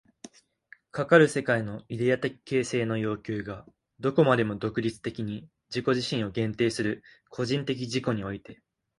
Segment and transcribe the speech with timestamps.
[0.89, 3.67] かかる世界のイデヤ的形成の要求が
[3.99, 8.63] どこまでも独立的に自己自身を限定する個人的自己において、